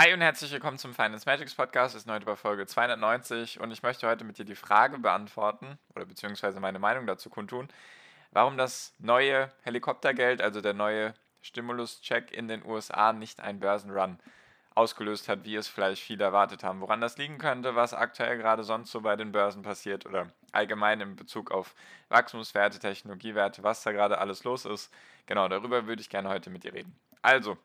Hi 0.00 0.14
und 0.14 0.20
herzlich 0.20 0.52
willkommen 0.52 0.78
zum 0.78 0.94
Finance 0.94 1.26
Magics 1.26 1.56
Podcast. 1.56 1.96
Wir 1.96 2.00
sind 2.00 2.12
heute 2.12 2.24
bei 2.24 2.36
Folge 2.36 2.64
290 2.64 3.58
und 3.58 3.72
ich 3.72 3.82
möchte 3.82 4.06
heute 4.06 4.22
mit 4.22 4.38
dir 4.38 4.44
die 4.44 4.54
Frage 4.54 4.96
beantworten 5.00 5.76
oder 5.92 6.06
beziehungsweise 6.06 6.60
meine 6.60 6.78
Meinung 6.78 7.04
dazu 7.04 7.28
kundtun, 7.30 7.66
warum 8.30 8.56
das 8.56 8.94
neue 9.00 9.50
Helikoptergeld, 9.62 10.40
also 10.40 10.60
der 10.60 10.72
neue 10.72 11.14
Stimulus-Check 11.42 12.30
in 12.30 12.46
den 12.46 12.64
USA 12.64 13.12
nicht 13.12 13.40
einen 13.40 13.58
Börsenrun 13.58 14.20
ausgelöst 14.76 15.28
hat, 15.28 15.42
wie 15.42 15.56
es 15.56 15.66
vielleicht 15.66 16.00
viele 16.00 16.22
erwartet 16.22 16.62
haben. 16.62 16.80
Woran 16.80 17.00
das 17.00 17.18
liegen 17.18 17.38
könnte, 17.38 17.74
was 17.74 17.92
aktuell 17.92 18.38
gerade 18.38 18.62
sonst 18.62 18.92
so 18.92 19.00
bei 19.00 19.16
den 19.16 19.32
Börsen 19.32 19.62
passiert 19.62 20.06
oder 20.06 20.28
allgemein 20.52 21.00
in 21.00 21.16
Bezug 21.16 21.50
auf 21.50 21.74
Wachstumswerte, 22.08 22.78
Technologiewerte, 22.78 23.64
was 23.64 23.82
da 23.82 23.90
gerade 23.90 24.18
alles 24.18 24.44
los 24.44 24.64
ist. 24.64 24.94
Genau, 25.26 25.48
darüber 25.48 25.88
würde 25.88 26.02
ich 26.02 26.08
gerne 26.08 26.28
heute 26.28 26.50
mit 26.50 26.62
dir 26.62 26.72
reden. 26.72 26.96
Also, 27.20 27.58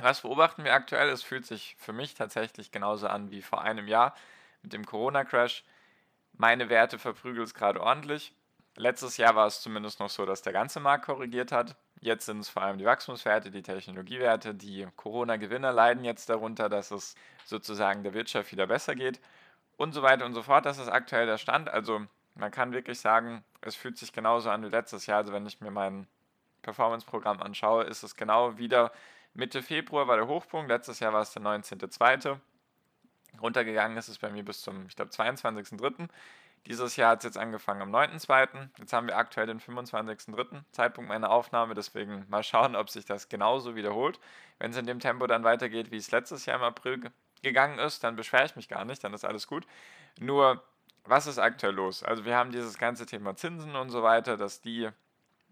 was 0.00 0.22
beobachten 0.22 0.64
wir 0.64 0.74
aktuell? 0.74 1.08
Es 1.08 1.22
fühlt 1.22 1.46
sich 1.46 1.76
für 1.78 1.92
mich 1.92 2.14
tatsächlich 2.14 2.70
genauso 2.70 3.08
an 3.08 3.30
wie 3.30 3.42
vor 3.42 3.62
einem 3.62 3.88
Jahr 3.88 4.14
mit 4.62 4.72
dem 4.72 4.86
Corona-Crash. 4.86 5.64
Meine 6.34 6.68
Werte 6.68 6.98
verprügeln 6.98 7.44
es 7.44 7.54
gerade 7.54 7.80
ordentlich. 7.80 8.32
Letztes 8.76 9.16
Jahr 9.16 9.34
war 9.34 9.46
es 9.46 9.60
zumindest 9.60 9.98
noch 9.98 10.08
so, 10.08 10.24
dass 10.24 10.42
der 10.42 10.52
ganze 10.52 10.78
Markt 10.78 11.06
korrigiert 11.06 11.50
hat. 11.50 11.74
Jetzt 12.00 12.26
sind 12.26 12.38
es 12.38 12.48
vor 12.48 12.62
allem 12.62 12.78
die 12.78 12.84
Wachstumswerte, 12.84 13.50
die 13.50 13.62
Technologiewerte. 13.62 14.54
Die 14.54 14.86
Corona-Gewinner 14.94 15.72
leiden 15.72 16.04
jetzt 16.04 16.28
darunter, 16.28 16.68
dass 16.68 16.92
es 16.92 17.16
sozusagen 17.44 18.04
der 18.04 18.14
Wirtschaft 18.14 18.52
wieder 18.52 18.68
besser 18.68 18.94
geht 18.94 19.20
und 19.76 19.92
so 19.92 20.02
weiter 20.02 20.24
und 20.24 20.34
so 20.34 20.44
fort. 20.44 20.64
Das 20.64 20.78
ist 20.78 20.88
aktuell 20.88 21.26
der 21.26 21.38
Stand. 21.38 21.68
Also 21.68 22.02
man 22.36 22.52
kann 22.52 22.72
wirklich 22.72 23.00
sagen, 23.00 23.42
es 23.62 23.74
fühlt 23.74 23.98
sich 23.98 24.12
genauso 24.12 24.50
an 24.50 24.62
wie 24.62 24.68
letztes 24.68 25.06
Jahr. 25.06 25.18
Also 25.18 25.32
wenn 25.32 25.46
ich 25.46 25.60
mir 25.60 25.72
mein 25.72 26.06
Performance-Programm 26.62 27.42
anschaue, 27.42 27.82
ist 27.82 28.04
es 28.04 28.14
genau 28.14 28.58
wieder 28.58 28.92
Mitte 29.38 29.62
Februar 29.62 30.08
war 30.08 30.16
der 30.16 30.26
Hochpunkt, 30.26 30.68
letztes 30.68 30.98
Jahr 30.98 31.12
war 31.12 31.22
es 31.22 31.30
der 31.30 31.42
19.02. 31.42 32.40
Runtergegangen 33.40 33.96
ist 33.96 34.08
es 34.08 34.18
bei 34.18 34.30
mir 34.30 34.44
bis 34.44 34.62
zum, 34.62 34.86
ich 34.86 34.96
glaube, 34.96 35.12
22.03. 35.12 36.08
Dieses 36.66 36.96
Jahr 36.96 37.12
hat 37.12 37.18
es 37.18 37.24
jetzt 37.24 37.38
angefangen 37.38 37.82
am 37.82 37.94
9.2. 37.94 38.68
Jetzt 38.78 38.92
haben 38.92 39.06
wir 39.06 39.16
aktuell 39.16 39.46
den 39.46 39.60
25.03. 39.60 40.62
Zeitpunkt 40.72 41.08
meiner 41.08 41.30
Aufnahme, 41.30 41.74
deswegen 41.74 42.26
mal 42.28 42.42
schauen, 42.42 42.74
ob 42.74 42.90
sich 42.90 43.04
das 43.04 43.28
genauso 43.28 43.76
wiederholt. 43.76 44.18
Wenn 44.58 44.72
es 44.72 44.76
in 44.76 44.86
dem 44.86 44.98
Tempo 44.98 45.28
dann 45.28 45.44
weitergeht, 45.44 45.92
wie 45.92 45.98
es 45.98 46.10
letztes 46.10 46.44
Jahr 46.44 46.56
im 46.56 46.64
April 46.64 47.12
gegangen 47.40 47.78
ist, 47.78 48.02
dann 48.02 48.16
beschwere 48.16 48.46
ich 48.46 48.56
mich 48.56 48.68
gar 48.68 48.84
nicht, 48.84 49.04
dann 49.04 49.14
ist 49.14 49.24
alles 49.24 49.46
gut. 49.46 49.68
Nur, 50.18 50.64
was 51.04 51.28
ist 51.28 51.38
aktuell 51.38 51.74
los? 51.74 52.02
Also 52.02 52.24
wir 52.24 52.34
haben 52.34 52.50
dieses 52.50 52.76
ganze 52.76 53.06
Thema 53.06 53.36
Zinsen 53.36 53.76
und 53.76 53.90
so 53.90 54.02
weiter, 54.02 54.36
dass 54.36 54.62
die 54.62 54.88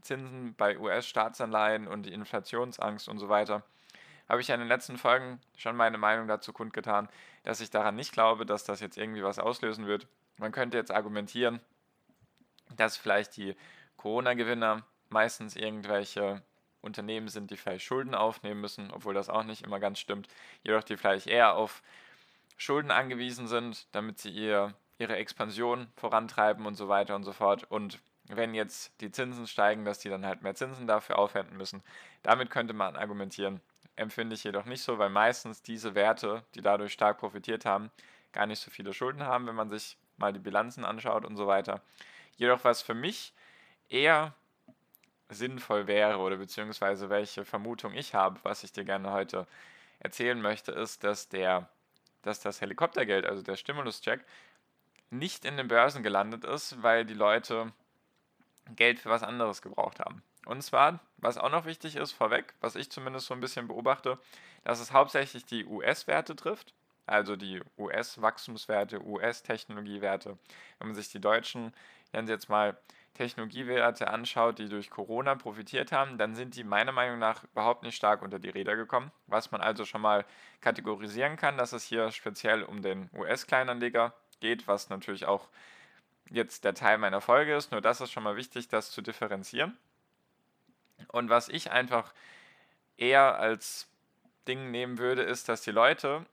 Zinsen 0.00 0.56
bei 0.56 0.76
US-Staatsanleihen 0.76 1.86
und 1.86 2.02
die 2.02 2.12
Inflationsangst 2.12 3.08
und 3.08 3.20
so 3.20 3.28
weiter 3.28 3.62
habe 4.28 4.40
ich 4.40 4.48
ja 4.48 4.54
in 4.54 4.60
den 4.60 4.68
letzten 4.68 4.98
Folgen 4.98 5.40
schon 5.56 5.76
meine 5.76 5.98
Meinung 5.98 6.28
dazu 6.28 6.52
kundgetan, 6.52 7.08
dass 7.44 7.60
ich 7.60 7.70
daran 7.70 7.96
nicht 7.96 8.12
glaube, 8.12 8.46
dass 8.46 8.64
das 8.64 8.80
jetzt 8.80 8.98
irgendwie 8.98 9.22
was 9.22 9.38
auslösen 9.38 9.86
wird. 9.86 10.06
Man 10.38 10.52
könnte 10.52 10.76
jetzt 10.76 10.90
argumentieren, 10.90 11.60
dass 12.76 12.96
vielleicht 12.96 13.36
die 13.36 13.56
Corona-Gewinner 13.96 14.84
meistens 15.08 15.56
irgendwelche 15.56 16.42
Unternehmen 16.80 17.28
sind, 17.28 17.50
die 17.50 17.56
vielleicht 17.56 17.84
Schulden 17.84 18.14
aufnehmen 18.14 18.60
müssen, 18.60 18.90
obwohl 18.90 19.14
das 19.14 19.28
auch 19.28 19.44
nicht 19.44 19.62
immer 19.62 19.80
ganz 19.80 19.98
stimmt, 19.98 20.28
jedoch 20.62 20.82
die 20.82 20.96
vielleicht 20.96 21.26
eher 21.26 21.54
auf 21.54 21.82
Schulden 22.56 22.90
angewiesen 22.90 23.46
sind, 23.48 23.86
damit 23.92 24.18
sie 24.18 24.30
ihr, 24.30 24.74
ihre 24.98 25.16
Expansion 25.16 25.88
vorantreiben 25.96 26.66
und 26.66 26.74
so 26.74 26.88
weiter 26.88 27.14
und 27.14 27.24
so 27.24 27.32
fort. 27.32 27.64
Und 27.70 28.00
wenn 28.28 28.54
jetzt 28.54 29.00
die 29.00 29.10
Zinsen 29.10 29.46
steigen, 29.46 29.84
dass 29.84 29.98
die 29.98 30.08
dann 30.08 30.26
halt 30.26 30.42
mehr 30.42 30.54
Zinsen 30.54 30.86
dafür 30.86 31.18
aufwenden 31.18 31.56
müssen. 31.56 31.82
Damit 32.22 32.50
könnte 32.50 32.72
man 32.72 32.96
argumentieren, 32.96 33.60
empfinde 33.96 34.34
ich 34.34 34.44
jedoch 34.44 34.66
nicht 34.66 34.82
so, 34.82 34.98
weil 34.98 35.10
meistens 35.10 35.62
diese 35.62 35.94
Werte, 35.94 36.44
die 36.54 36.62
dadurch 36.62 36.92
stark 36.92 37.18
profitiert 37.18 37.64
haben, 37.64 37.90
gar 38.32 38.46
nicht 38.46 38.60
so 38.60 38.70
viele 38.70 38.92
Schulden 38.92 39.22
haben, 39.22 39.46
wenn 39.46 39.54
man 39.54 39.70
sich 39.70 39.96
mal 40.16 40.32
die 40.32 40.38
Bilanzen 40.38 40.84
anschaut 40.84 41.24
und 41.24 41.36
so 41.36 41.46
weiter. 41.46 41.82
Jedoch 42.36 42.64
was 42.64 42.82
für 42.82 42.94
mich 42.94 43.32
eher 43.88 44.34
sinnvoll 45.28 45.86
wäre 45.86 46.18
oder 46.18 46.36
beziehungsweise 46.36 47.10
welche 47.10 47.44
Vermutung 47.44 47.94
ich 47.94 48.14
habe, 48.14 48.38
was 48.42 48.62
ich 48.62 48.72
dir 48.72 48.84
gerne 48.84 49.10
heute 49.12 49.46
erzählen 49.98 50.40
möchte, 50.40 50.72
ist, 50.72 51.02
dass 51.04 51.28
der, 51.28 51.68
dass 52.22 52.40
das 52.40 52.60
Helikoptergeld, 52.60 53.26
also 53.26 53.42
der 53.42 53.56
Stimuluscheck, 53.56 54.24
nicht 55.10 55.44
in 55.44 55.56
den 55.56 55.68
Börsen 55.68 56.02
gelandet 56.02 56.44
ist, 56.44 56.82
weil 56.82 57.04
die 57.04 57.14
Leute 57.14 57.72
Geld 58.74 58.98
für 58.98 59.10
was 59.10 59.22
anderes 59.22 59.62
gebraucht 59.62 60.00
haben. 60.00 60.22
Und 60.46 60.62
zwar, 60.62 61.00
was 61.18 61.38
auch 61.38 61.50
noch 61.50 61.66
wichtig 61.66 61.96
ist, 61.96 62.12
vorweg, 62.12 62.54
was 62.60 62.76
ich 62.76 62.90
zumindest 62.90 63.26
so 63.26 63.34
ein 63.34 63.40
bisschen 63.40 63.68
beobachte, 63.68 64.18
dass 64.64 64.80
es 64.80 64.92
hauptsächlich 64.92 65.44
die 65.44 65.66
US-Werte 65.66 66.36
trifft, 66.36 66.72
also 67.04 67.36
die 67.36 67.60
US-Wachstumswerte, 67.76 69.04
US-Technologiewerte. 69.04 70.38
Wenn 70.78 70.88
man 70.88 70.94
sich 70.94 71.08
die 71.08 71.20
deutschen, 71.20 71.74
nennen 72.12 72.26
Sie 72.26 72.32
jetzt 72.32 72.48
mal 72.48 72.76
Technologiewerte 73.14 74.08
anschaut, 74.08 74.58
die 74.58 74.68
durch 74.68 74.90
Corona 74.90 75.34
profitiert 75.34 75.90
haben, 75.90 76.18
dann 76.18 76.34
sind 76.34 76.54
die 76.54 76.64
meiner 76.64 76.92
Meinung 76.92 77.18
nach 77.18 77.44
überhaupt 77.44 77.82
nicht 77.82 77.96
stark 77.96 78.22
unter 78.22 78.38
die 78.38 78.50
Räder 78.50 78.76
gekommen. 78.76 79.10
Was 79.26 79.50
man 79.50 79.60
also 79.60 79.84
schon 79.84 80.02
mal 80.02 80.24
kategorisieren 80.60 81.36
kann, 81.36 81.56
dass 81.56 81.72
es 81.72 81.84
hier 81.84 82.12
speziell 82.12 82.62
um 82.62 82.82
den 82.82 83.10
US-Kleinanleger 83.14 84.14
geht, 84.40 84.68
was 84.68 84.90
natürlich 84.90 85.26
auch 85.26 85.48
jetzt 86.30 86.64
der 86.64 86.74
Teil 86.74 86.98
meiner 86.98 87.20
Folge 87.20 87.56
ist. 87.56 87.72
Nur 87.72 87.80
das 87.80 88.00
ist 88.00 88.12
schon 88.12 88.22
mal 88.22 88.36
wichtig, 88.36 88.68
das 88.68 88.90
zu 88.90 89.00
differenzieren. 89.00 89.76
Und 91.08 91.30
was 91.30 91.48
ich 91.48 91.70
einfach 91.70 92.12
eher 92.96 93.38
als 93.38 93.88
Ding 94.48 94.70
nehmen 94.70 94.98
würde, 94.98 95.22
ist, 95.22 95.48
dass 95.48 95.62
die 95.62 95.70
Leute 95.70 96.24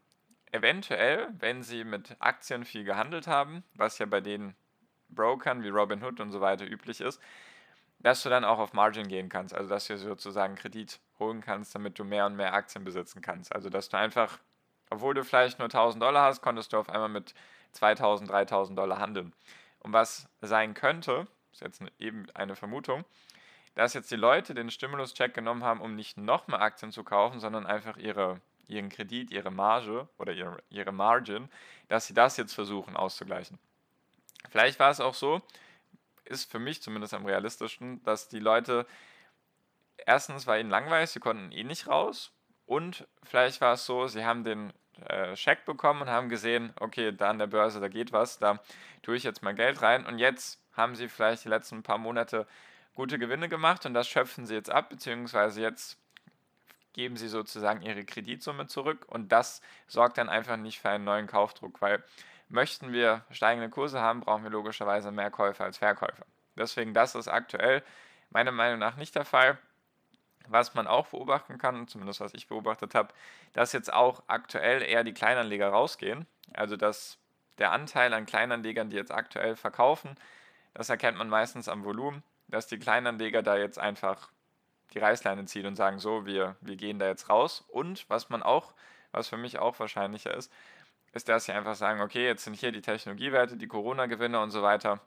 eventuell, 0.52 1.30
wenn 1.40 1.64
sie 1.64 1.84
mit 1.84 2.16
Aktien 2.20 2.64
viel 2.64 2.84
gehandelt 2.84 3.28
haben, 3.28 3.64
was 3.74 3.98
ja 3.98 4.06
bei 4.06 4.22
den 4.22 4.56
Brokern 5.10 5.64
wie 5.64 5.70
Robinhood 5.70 6.20
und 6.20 6.32
so 6.32 6.42
weiter 6.42 6.66
üblich 6.66 7.02
ist, 7.02 7.20
dass 8.00 8.22
du 8.22 8.30
dann 8.30 8.44
auch 8.44 8.60
auf 8.60 8.74
Margin 8.74 9.08
gehen 9.08 9.30
kannst, 9.30 9.54
also 9.56 9.70
dass 9.70 9.88
du 9.88 9.98
sozusagen 9.98 10.56
Kredit 10.56 11.00
holen 11.20 11.42
kannst, 11.42 11.74
damit 11.74 11.98
du 11.98 12.04
mehr 12.04 12.26
und 12.26 12.36
mehr 12.36 12.54
Aktien 12.54 12.84
besitzen 12.84 13.22
kannst. 13.22 13.54
Also 13.54 13.70
dass 13.70 13.90
du 13.90 13.98
einfach, 13.98 14.40
obwohl 14.90 15.14
du 15.14 15.24
vielleicht 15.24 15.60
nur 15.60 15.68
1000 15.68 16.04
Dollar 16.04 16.26
hast, 16.26 16.42
konntest 16.42 16.74
du 16.74 16.78
auf 16.78 16.90
einmal 16.90 17.10
mit 17.10 17.34
2000, 17.72 18.30
3000 18.30 18.78
Dollar 18.78 19.00
handeln. 19.00 19.34
Und 19.80 19.94
was 19.94 20.28
sein 20.42 20.74
könnte, 20.74 21.28
ist 21.52 21.62
jetzt 21.62 21.82
eben 21.98 22.28
eine 22.34 22.56
Vermutung, 22.56 23.06
dass 23.76 23.94
jetzt 23.94 24.12
die 24.12 24.16
Leute 24.16 24.54
den 24.54 24.70
Stimulus-Check 24.70 25.34
genommen 25.34 25.64
haben, 25.64 25.82
um 25.82 25.96
nicht 25.96 26.18
nochmal 26.18 26.62
Aktien 26.62 26.92
zu 26.92 27.04
kaufen, 27.04 27.40
sondern 27.40 27.66
einfach 27.66 27.98
ihre, 27.98 28.40
ihren 28.68 28.90
Kredit, 28.90 29.32
ihre 29.32 29.52
Marge 29.52 30.08
oder 30.18 30.34
ihre, 30.34 30.62
ihre 30.70 30.92
Margin, 30.92 31.50
dass 31.88 32.08
sie 32.08 32.14
das 32.14 32.38
jetzt 32.38 32.54
versuchen 32.54 32.96
auszugleichen. 32.96 33.60
Vielleicht 34.50 34.80
war 34.80 34.92
es 34.92 35.00
auch 35.00 35.16
so, 35.16 35.42
ist 36.26 36.52
für 36.52 36.60
mich 36.60 36.82
zumindest 36.82 37.14
am 37.14 37.26
realistischsten, 37.26 38.04
dass 38.04 38.30
die 38.30 38.40
Leute 38.40 38.86
erstens 39.98 40.48
war 40.48 40.60
ihnen 40.60 40.70
langweilig, 40.70 41.10
sie 41.10 41.20
konnten 41.20 41.52
eh 41.52 41.64
nicht 41.64 41.88
raus 41.88 42.32
und 42.66 43.08
vielleicht 43.24 43.62
war 43.62 43.74
es 43.74 43.86
so, 43.86 44.08
sie 44.08 44.26
haben 44.26 44.44
den 44.44 44.74
äh, 45.08 45.36
Scheck 45.36 45.66
bekommen 45.66 46.04
und 46.04 46.10
haben 46.10 46.30
gesehen, 46.30 46.74
okay, 46.80 47.12
da 47.12 47.30
an 47.30 47.40
der 47.40 47.48
Börse, 47.48 47.80
da 47.80 47.88
geht 47.88 48.12
was, 48.12 48.40
da 48.40 48.60
tue 49.02 49.16
ich 49.16 49.24
jetzt 49.24 49.42
mal 49.42 49.56
Geld 49.56 49.82
rein 49.82 50.06
und 50.06 50.20
jetzt 50.20 50.62
haben 50.74 50.96
sie 50.96 51.10
vielleicht 51.10 51.46
die 51.46 51.50
letzten 51.50 51.84
paar 51.84 51.98
Monate 51.98 52.48
gute 52.96 53.20
Gewinne 53.20 53.50
gemacht 53.50 53.86
und 53.86 53.94
das 53.94 54.08
schöpfen 54.08 54.46
sie 54.46 54.56
jetzt 54.56 54.70
ab, 54.70 54.90
beziehungsweise 54.90 55.62
jetzt 55.62 55.98
geben 56.94 57.18
sie 57.18 57.28
sozusagen 57.28 57.82
ihre 57.82 58.06
Kreditsumme 58.06 58.68
zurück 58.68 59.06
und 59.08 59.32
das 59.32 59.62
sorgt 59.88 60.18
dann 60.18 60.30
einfach 60.30 60.58
nicht 60.58 60.80
für 60.80 60.90
einen 60.90 61.04
neuen 61.04 61.28
Kaufdruck, 61.28 61.82
weil 61.82 62.04
möchten 62.50 62.94
wir 62.94 63.26
steigende 63.32 63.70
Kurse 63.70 64.00
haben, 64.00 64.22
brauchen 64.22 64.44
wir 64.44 64.52
logischerweise 64.52 65.12
mehr 65.12 65.32
Käufer 65.32 65.64
als 65.64 65.78
Verkäufer. 65.80 66.26
Deswegen, 66.56 66.94
das 66.94 67.16
ist 67.16 67.28
aktuell 67.28 67.84
meiner 68.30 68.52
Meinung 68.52 68.80
nach 68.80 68.96
nicht 68.96 69.16
der 69.16 69.26
Fall. 69.26 69.58
Was 70.48 70.76
man 70.76 70.88
auch 70.88 71.08
beobachten 71.08 71.58
kann, 71.58 71.88
zumindest 71.88 72.20
was 72.20 72.34
ich 72.34 72.48
beobachtet 72.48 72.96
habe, 72.96 73.14
dass 73.54 73.72
jetzt 73.72 73.92
auch 73.92 74.24
aktuell 74.28 74.84
eher 74.84 75.06
die 75.06 75.14
Kleinanleger 75.14 75.70
rausgehen. 75.70 76.28
Also 76.54 76.76
dass 76.76 77.18
der 77.60 77.72
Anteil 77.72 78.14
an 78.14 78.26
Kleinanlegern, 78.26 78.90
die 78.90 78.98
jetzt 78.98 79.12
aktuell 79.12 79.56
verkaufen, 79.56 80.16
das 80.74 80.90
erkennt 80.90 81.18
man 81.18 81.30
meistens 81.30 81.70
am 81.70 81.86
Volumen 81.86 82.24
dass 82.54 82.68
die 82.68 82.78
Kleinanleger 82.78 83.42
da 83.42 83.58
jetzt 83.58 83.80
einfach 83.80 84.32
die 84.94 85.00
Reißleine 85.00 85.46
ziehen 85.46 85.66
und 85.66 85.76
sagen, 85.76 85.98
so, 85.98 86.26
wir, 86.26 86.56
wir 86.62 86.76
gehen 86.76 87.00
da 87.00 87.08
jetzt 87.08 87.30
raus. 87.30 87.66
Und 87.68 88.08
was 88.10 88.30
man 88.30 88.44
auch 88.44 88.74
was 89.14 89.30
für 89.30 89.38
mich 89.38 89.60
auch 89.60 89.80
wahrscheinlicher 89.80 90.36
ist, 90.36 90.52
ist, 91.14 91.30
dass 91.30 91.46
sie 91.46 91.54
einfach 91.54 91.76
sagen, 91.76 92.02
okay, 92.02 92.26
jetzt 92.26 92.44
sind 92.44 92.56
hier 92.56 92.72
die 92.72 92.82
Technologiewerte, 92.82 93.56
die 93.56 93.68
Corona-Gewinne 93.68 94.40
und 94.42 94.52
so 94.52 94.62
weiter, 94.64 95.00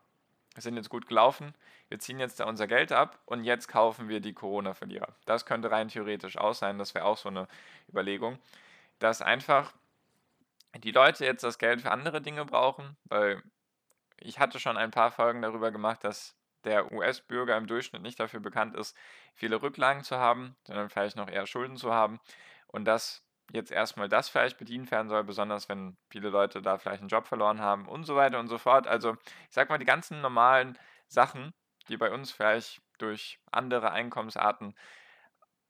sind 0.57 0.77
jetzt 0.77 0.89
gut 0.89 1.07
gelaufen, 1.07 1.55
wir 1.89 1.99
ziehen 1.99 2.19
jetzt 2.19 2.41
da 2.41 2.45
unser 2.47 2.67
Geld 2.67 2.91
ab 2.91 3.19
und 3.27 3.45
jetzt 3.45 3.69
kaufen 3.69 4.09
wir 4.09 4.21
die 4.21 4.33
Corona-Verlierer. 4.33 5.09
Das 5.27 5.45
könnte 5.45 5.71
rein 5.71 5.89
theoretisch 5.89 6.39
auch 6.39 6.55
sein, 6.55 6.79
das 6.79 6.95
wäre 6.95 7.05
auch 7.05 7.19
so 7.19 7.29
eine 7.29 7.47
Überlegung, 7.89 8.39
dass 9.01 9.21
einfach 9.21 9.75
die 10.79 10.93
Leute 10.93 11.25
jetzt 11.25 11.45
das 11.45 11.59
Geld 11.59 11.83
für 11.83 11.91
andere 11.91 12.23
Dinge 12.23 12.45
brauchen, 12.45 12.97
weil 13.05 13.43
ich 14.19 14.39
hatte 14.39 14.59
schon 14.61 14.79
ein 14.79 14.93
paar 14.93 15.11
Folgen 15.11 15.43
darüber 15.43 15.71
gemacht, 15.71 16.05
dass 16.05 16.36
der 16.67 16.93
US-Bürger 16.93 17.57
im 17.57 17.67
Durchschnitt 17.67 18.03
nicht 18.03 18.21
dafür 18.21 18.41
bekannt 18.41 18.75
ist, 18.75 18.97
viele 19.35 19.63
Rücklagen 19.63 20.03
zu 20.03 20.19
haben, 20.19 20.57
sondern 20.65 20.91
vielleicht 20.91 21.17
noch 21.17 21.29
eher 21.29 21.47
Schulden 21.47 21.77
zu 21.77 21.95
haben 21.95 22.21
und 22.69 22.85
dass 22.85 23.25
jetzt 23.53 23.71
erstmal 23.71 24.09
das 24.09 24.29
vielleicht 24.29 24.59
bedient 24.59 24.91
werden 24.91 25.09
soll, 25.09 25.25
besonders 25.25 25.69
wenn 25.69 25.97
viele 26.11 26.31
Leute 26.31 26.61
da 26.61 26.79
vielleicht 26.79 27.01
einen 27.01 27.09
Job 27.09 27.27
verloren 27.27 27.61
haben 27.61 27.87
und 27.89 28.05
so 28.05 28.17
weiter 28.17 28.41
und 28.41 28.49
so 28.49 28.59
fort. 28.59 28.87
Also 28.87 29.13
ich 29.49 29.55
sag 29.55 29.69
mal, 29.69 29.79
die 29.79 29.85
ganzen 29.85 30.21
normalen 30.21 30.79
Sachen, 31.09 31.55
die 31.89 31.97
bei 31.97 32.11
uns 32.11 32.33
vielleicht 32.33 32.83
durch 32.99 33.39
andere 33.53 33.93
Einkommensarten 33.93 34.75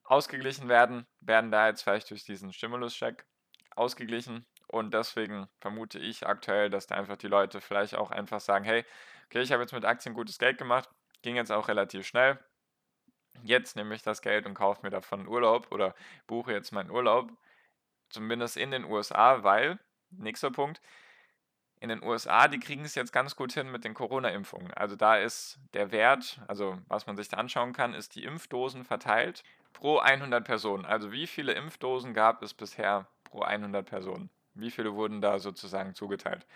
ausgeglichen 0.04 0.68
werden, 0.68 1.06
werden 1.20 1.50
da 1.50 1.68
jetzt 1.68 1.82
vielleicht 1.82 2.10
durch 2.10 2.24
diesen 2.24 2.52
Stimulus-Check 2.52 3.26
ausgeglichen. 3.74 4.46
Und 4.68 4.94
deswegen 4.94 5.48
vermute 5.60 5.98
ich 5.98 6.26
aktuell, 6.26 6.70
dass 6.70 6.86
da 6.86 6.96
einfach 6.96 7.16
die 7.16 7.28
Leute 7.28 7.60
vielleicht 7.60 7.94
auch 7.94 8.10
einfach 8.10 8.40
sagen, 8.40 8.64
hey, 8.64 8.84
okay, 9.26 9.40
ich 9.42 9.52
habe 9.52 9.62
jetzt 9.62 9.72
mit 9.72 9.84
Aktien 9.84 10.14
gutes 10.14 10.38
Geld 10.38 10.58
gemacht, 10.58 10.88
ging 11.22 11.36
jetzt 11.36 11.52
auch 11.52 11.68
relativ 11.68 12.06
schnell. 12.06 12.38
Jetzt 13.42 13.76
nehme 13.76 13.94
ich 13.94 14.02
das 14.02 14.22
Geld 14.22 14.46
und 14.46 14.54
kaufe 14.54 14.80
mir 14.82 14.90
davon 14.90 15.28
Urlaub 15.28 15.70
oder 15.70 15.94
buche 16.26 16.52
jetzt 16.52 16.72
meinen 16.72 16.90
Urlaub, 16.90 17.30
zumindest 18.08 18.56
in 18.56 18.70
den 18.70 18.84
USA, 18.84 19.42
weil, 19.42 19.78
nächster 20.10 20.50
Punkt, 20.50 20.80
in 21.80 21.90
den 21.90 22.02
USA, 22.02 22.48
die 22.48 22.58
kriegen 22.58 22.84
es 22.84 22.94
jetzt 22.94 23.12
ganz 23.12 23.36
gut 23.36 23.52
hin 23.52 23.70
mit 23.70 23.84
den 23.84 23.94
Corona-Impfungen. 23.94 24.72
Also 24.72 24.96
da 24.96 25.18
ist 25.18 25.58
der 25.74 25.92
Wert, 25.92 26.40
also 26.48 26.78
was 26.88 27.06
man 27.06 27.16
sich 27.16 27.28
da 27.28 27.36
anschauen 27.36 27.72
kann, 27.74 27.92
ist 27.92 28.14
die 28.14 28.24
Impfdosen 28.24 28.84
verteilt 28.84 29.42
pro 29.72 29.98
100 29.98 30.44
Personen. 30.44 30.86
Also 30.86 31.12
wie 31.12 31.26
viele 31.26 31.52
Impfdosen 31.52 32.14
gab 32.14 32.42
es 32.42 32.54
bisher 32.54 33.08
pro 33.24 33.42
100 33.42 33.86
Personen? 33.86 34.30
Wie 34.54 34.70
viele 34.70 34.94
wurden 34.94 35.20
da 35.20 35.38
sozusagen 35.38 35.94
zugeteilt? 35.94 36.46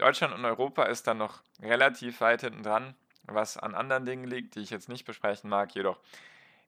Deutschland 0.00 0.32
und 0.32 0.46
Europa 0.46 0.84
ist 0.84 1.06
dann 1.06 1.18
noch 1.18 1.42
relativ 1.60 2.22
weit 2.22 2.40
hinten 2.40 2.62
dran, 2.62 2.94
was 3.24 3.58
an 3.58 3.74
anderen 3.74 4.06
Dingen 4.06 4.24
liegt, 4.24 4.54
die 4.54 4.60
ich 4.60 4.70
jetzt 4.70 4.88
nicht 4.88 5.04
besprechen 5.04 5.50
mag. 5.50 5.74
Jedoch 5.74 5.98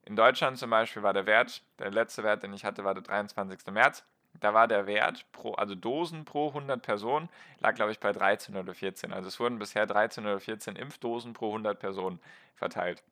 in 0.05 0.17
Deutschland 0.17 0.58
zum 0.58 0.69
Beispiel 0.69 1.02
war 1.02 1.14
der 1.14 1.25
Wert, 1.25 1.62
der 1.79 1.90
letzte 1.90 2.23
Wert, 2.25 2.43
den 2.43 2.52
ich 2.52 2.67
hatte, 2.67 2.84
war 2.84 2.93
der 2.93 3.02
23. 3.02 3.73
März. 3.73 4.05
Da 4.40 4.52
war 4.52 4.69
der 4.69 4.87
Wert 4.87 5.25
pro, 5.32 5.55
also 5.55 5.75
Dosen 5.75 6.26
pro 6.26 6.49
100 6.49 6.82
Personen, 6.82 7.31
lag 7.61 7.75
glaube 7.75 7.93
ich 7.93 8.00
bei 8.00 8.12
13 8.12 8.55
oder 8.55 8.75
14. 8.75 9.14
Also 9.14 9.29
es 9.29 9.40
wurden 9.40 9.58
bisher 9.58 9.87
13 9.87 10.26
oder 10.26 10.38
14 10.40 10.76
Impfdosen 10.76 11.32
pro 11.32 11.49
100 11.49 11.78
Personen 11.78 12.20
verteilt. 12.55 13.02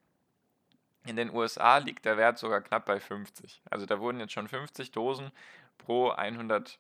In 1.07 1.17
den 1.17 1.31
USA 1.31 1.79
liegt 1.79 2.05
der 2.05 2.19
Wert 2.19 2.39
sogar 2.39 2.61
knapp 2.61 2.85
bei 2.85 3.01
50. 3.01 3.63
Also 3.71 3.87
da 3.87 4.01
wurden 4.01 4.21
jetzt 4.21 4.35
schon 4.35 4.49
50 4.49 4.93
Dosen 4.93 5.31
pro 5.79 6.11
100 6.11 6.79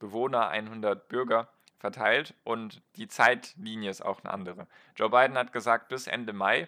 Bewohner, 0.00 0.48
100 0.48 1.08
Bürger 1.08 1.48
verteilt 1.84 2.32
und 2.44 2.80
die 2.96 3.08
Zeitlinie 3.08 3.90
ist 3.90 4.00
auch 4.00 4.24
eine 4.24 4.32
andere. 4.32 4.66
Joe 4.96 5.10
Biden 5.10 5.36
hat 5.36 5.52
gesagt, 5.52 5.88
bis 5.88 6.06
Ende 6.06 6.32
Mai 6.32 6.66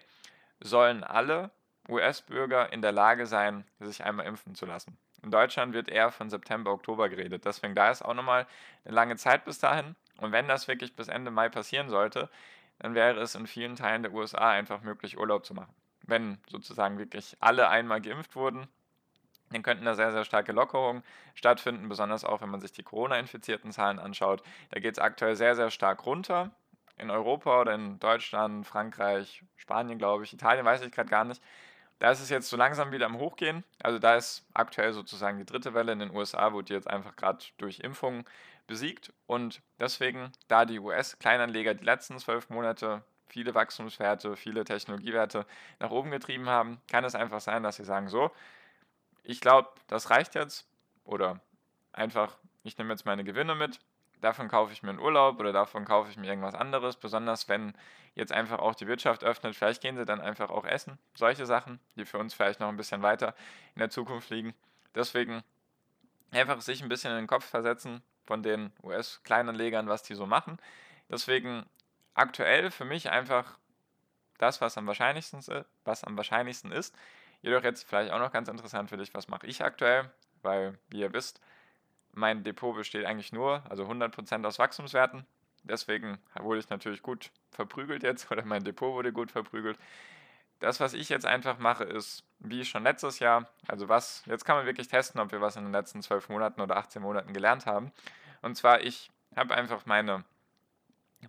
sollen 0.60 1.04
alle 1.04 1.50
US-Bürger 1.88 2.70
in 2.70 2.82
der 2.82 2.92
Lage 2.92 3.24
sein, 3.24 3.64
sich 3.80 4.04
einmal 4.04 4.26
impfen 4.26 4.54
zu 4.54 4.66
lassen. 4.66 4.98
In 5.22 5.30
Deutschland 5.30 5.72
wird 5.72 5.88
eher 5.88 6.10
von 6.10 6.28
September, 6.28 6.70
Oktober 6.70 7.08
geredet. 7.08 7.46
Deswegen 7.46 7.74
da 7.74 7.90
ist 7.90 8.02
auch 8.02 8.12
nochmal 8.12 8.46
eine 8.84 8.94
lange 8.94 9.16
Zeit 9.16 9.46
bis 9.46 9.58
dahin. 9.58 9.96
Und 10.18 10.32
wenn 10.32 10.48
das 10.48 10.68
wirklich 10.68 10.94
bis 10.94 11.08
Ende 11.08 11.30
Mai 11.30 11.48
passieren 11.48 11.88
sollte, 11.88 12.28
dann 12.78 12.94
wäre 12.94 13.18
es 13.18 13.34
in 13.34 13.46
vielen 13.46 13.74
Teilen 13.74 14.02
der 14.02 14.12
USA 14.12 14.50
einfach 14.50 14.82
möglich, 14.82 15.16
Urlaub 15.16 15.46
zu 15.46 15.54
machen. 15.54 15.74
Wenn 16.02 16.36
sozusagen 16.50 16.98
wirklich 16.98 17.38
alle 17.40 17.70
einmal 17.70 18.02
geimpft 18.02 18.36
wurden, 18.36 18.68
dann 19.50 19.62
könnten 19.62 19.84
da 19.84 19.94
sehr, 19.94 20.12
sehr 20.12 20.24
starke 20.24 20.52
Lockerungen 20.52 21.02
stattfinden, 21.34 21.88
besonders 21.88 22.24
auch 22.24 22.40
wenn 22.40 22.50
man 22.50 22.60
sich 22.60 22.72
die 22.72 22.82
Corona-infizierten 22.82 23.72
Zahlen 23.72 23.98
anschaut. 23.98 24.42
Da 24.70 24.80
geht 24.80 24.94
es 24.94 24.98
aktuell 24.98 25.36
sehr, 25.36 25.54
sehr 25.54 25.70
stark 25.70 26.04
runter. 26.06 26.50
In 26.98 27.10
Europa 27.10 27.60
oder 27.60 27.74
in 27.74 27.98
Deutschland, 27.98 28.66
Frankreich, 28.66 29.42
Spanien, 29.56 29.98
glaube 29.98 30.24
ich, 30.24 30.32
Italien 30.32 30.64
weiß 30.64 30.82
ich 30.82 30.90
gerade 30.90 31.10
gar 31.10 31.24
nicht. 31.24 31.42
Da 31.98 32.10
ist 32.10 32.20
es 32.20 32.30
jetzt 32.30 32.48
so 32.48 32.56
langsam 32.56 32.92
wieder 32.92 33.06
am 33.06 33.18
Hochgehen. 33.18 33.64
Also 33.82 33.98
da 33.98 34.16
ist 34.16 34.46
aktuell 34.52 34.92
sozusagen 34.92 35.38
die 35.38 35.46
dritte 35.46 35.74
Welle 35.74 35.92
in 35.92 35.98
den 35.98 36.14
USA, 36.14 36.52
wurde 36.52 36.74
jetzt 36.74 36.88
einfach 36.88 37.16
gerade 37.16 37.44
durch 37.58 37.80
Impfungen 37.80 38.24
besiegt. 38.66 39.12
Und 39.26 39.62
deswegen, 39.78 40.32
da 40.48 40.64
die 40.64 40.78
US-Kleinanleger 40.78 41.74
die 41.74 41.84
letzten 41.84 42.18
zwölf 42.18 42.50
Monate 42.50 43.02
viele 43.28 43.54
Wachstumswerte, 43.54 44.36
viele 44.36 44.64
Technologiewerte 44.64 45.46
nach 45.80 45.90
oben 45.90 46.10
getrieben 46.10 46.48
haben, 46.48 46.80
kann 46.90 47.04
es 47.04 47.14
einfach 47.14 47.40
sein, 47.40 47.62
dass 47.62 47.76
sie 47.76 47.84
sagen, 47.84 48.08
so, 48.08 48.30
ich 49.26 49.40
glaube, 49.40 49.70
das 49.88 50.10
reicht 50.10 50.34
jetzt. 50.34 50.66
Oder 51.04 51.40
einfach, 51.92 52.36
ich 52.62 52.78
nehme 52.78 52.92
jetzt 52.92 53.04
meine 53.04 53.24
Gewinne 53.24 53.54
mit, 53.54 53.80
davon 54.20 54.48
kaufe 54.48 54.72
ich 54.72 54.82
mir 54.82 54.90
einen 54.90 54.98
Urlaub 54.98 55.38
oder 55.38 55.52
davon 55.52 55.84
kaufe 55.84 56.10
ich 56.10 56.16
mir 56.16 56.26
irgendwas 56.28 56.54
anderes, 56.54 56.96
besonders 56.96 57.48
wenn 57.48 57.74
jetzt 58.14 58.32
einfach 58.32 58.58
auch 58.58 58.74
die 58.74 58.86
Wirtschaft 58.86 59.24
öffnet. 59.24 59.54
Vielleicht 59.54 59.82
gehen 59.82 59.96
sie 59.96 60.04
dann 60.04 60.20
einfach 60.20 60.50
auch 60.50 60.64
essen. 60.64 60.98
Solche 61.14 61.46
Sachen, 61.46 61.80
die 61.96 62.04
für 62.04 62.18
uns 62.18 62.34
vielleicht 62.34 62.60
noch 62.60 62.68
ein 62.68 62.76
bisschen 62.76 63.02
weiter 63.02 63.34
in 63.74 63.80
der 63.80 63.90
Zukunft 63.90 64.30
liegen. 64.30 64.54
Deswegen 64.94 65.42
einfach 66.30 66.60
sich 66.60 66.82
ein 66.82 66.88
bisschen 66.88 67.10
in 67.10 67.18
den 67.18 67.26
Kopf 67.26 67.44
versetzen 67.44 68.02
von 68.24 68.42
den 68.42 68.72
US-Kleinanlegern, 68.82 69.88
was 69.88 70.02
die 70.02 70.14
so 70.14 70.26
machen. 70.26 70.58
Deswegen 71.08 71.66
aktuell 72.14 72.70
für 72.70 72.84
mich 72.84 73.10
einfach 73.10 73.58
das, 74.38 74.60
was 74.60 74.76
am 74.78 74.86
wahrscheinlichsten, 74.86 75.40
was 75.84 76.04
am 76.04 76.16
wahrscheinlichsten 76.16 76.72
ist. 76.72 76.94
Jedoch 77.46 77.62
jetzt 77.62 77.84
vielleicht 77.84 78.10
auch 78.10 78.18
noch 78.18 78.32
ganz 78.32 78.48
interessant 78.48 78.88
für 78.88 78.96
dich, 78.96 79.14
was 79.14 79.28
mache 79.28 79.46
ich 79.46 79.62
aktuell? 79.62 80.10
Weil, 80.42 80.76
wie 80.88 80.98
ihr 80.98 81.12
wisst, 81.12 81.40
mein 82.10 82.42
Depot 82.42 82.74
besteht 82.74 83.06
eigentlich 83.06 83.32
nur, 83.32 83.62
also 83.70 83.84
100% 83.84 84.44
aus 84.44 84.58
Wachstumswerten. 84.58 85.24
Deswegen 85.62 86.18
wurde 86.40 86.58
ich 86.58 86.68
natürlich 86.70 87.02
gut 87.02 87.30
verprügelt 87.52 88.02
jetzt 88.02 88.28
oder 88.32 88.44
mein 88.44 88.64
Depot 88.64 88.92
wurde 88.92 89.12
gut 89.12 89.30
verprügelt. 89.30 89.78
Das, 90.58 90.80
was 90.80 90.92
ich 90.92 91.08
jetzt 91.08 91.24
einfach 91.24 91.58
mache, 91.58 91.84
ist, 91.84 92.24
wie 92.40 92.64
schon 92.64 92.82
letztes 92.82 93.20
Jahr, 93.20 93.48
also 93.68 93.88
was, 93.88 94.24
jetzt 94.26 94.44
kann 94.44 94.56
man 94.56 94.66
wirklich 94.66 94.88
testen, 94.88 95.20
ob 95.20 95.30
wir 95.30 95.40
was 95.40 95.54
in 95.54 95.62
den 95.62 95.72
letzten 95.72 96.02
12 96.02 96.28
Monaten 96.30 96.60
oder 96.60 96.76
18 96.76 97.00
Monaten 97.00 97.32
gelernt 97.32 97.64
haben. 97.64 97.92
Und 98.42 98.56
zwar, 98.56 98.80
ich 98.80 99.08
habe 99.36 99.54
einfach 99.54 99.86
meine 99.86 100.24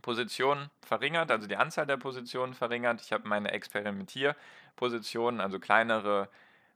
Positionen 0.02 0.70
verringert, 0.82 1.32
also 1.32 1.48
die 1.48 1.58
Anzahl 1.58 1.86
der 1.86 1.98
Positionen 1.98 2.54
verringert. 2.54 3.02
Ich 3.02 3.12
habe 3.14 3.28
meine 3.28 3.52
Experimentierpositionen, 3.52 5.42
also 5.42 5.60
kleinere 5.60 6.30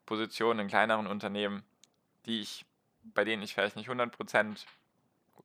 Positionen 0.06 0.60
in 0.60 0.68
kleineren 0.68 1.08
Unternehmen, 1.08 1.64
die 2.26 2.42
ich 2.42 2.66
bei 3.04 3.24
denen 3.24 3.44
ich 3.44 3.54
vielleicht 3.54 3.76
nicht 3.76 3.90
100% 3.90 4.66